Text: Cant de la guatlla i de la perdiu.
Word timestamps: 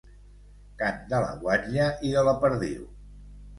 Cant 0.83 0.97
de 1.11 1.19
la 1.25 1.35
guatlla 1.45 1.91
i 2.11 2.17
de 2.19 2.25
la 2.31 2.35
perdiu. 2.47 2.91